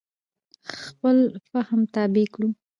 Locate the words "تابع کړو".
1.93-2.49